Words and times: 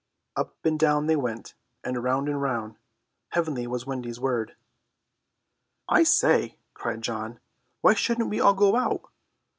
Up 0.35 0.57
and 0.65 0.79
down 0.79 1.05
they 1.05 1.15
went, 1.15 1.53
and 1.83 2.03
round 2.03 2.27
and 2.27 2.41
round. 2.41 2.79
Heavenly 3.33 3.67
was 3.67 3.85
Wendy's 3.85 4.19
word. 4.19 4.55
"I 5.87 6.01
say," 6.01 6.57
cried 6.73 7.03
John, 7.03 7.39
"why 7.81 7.93
shouldn't 7.93 8.29
we 8.29 8.39
all 8.41 8.55
go 8.55 8.75
out?" 8.77 9.07